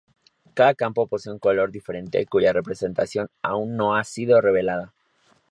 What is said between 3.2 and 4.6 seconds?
aún no ha sido